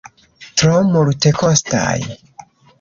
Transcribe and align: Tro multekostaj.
Tro 0.61 0.79
multekostaj. 0.95 1.95